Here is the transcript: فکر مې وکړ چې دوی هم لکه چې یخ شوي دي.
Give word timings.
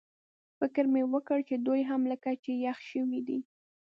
فکر 0.59 0.83
مې 0.93 1.03
وکړ 1.13 1.39
چې 1.49 1.55
دوی 1.65 1.81
هم 1.89 2.01
لکه 2.11 2.29
چې 2.43 2.51
یخ 2.65 2.77
شوي 2.89 3.21
دي. 3.27 3.39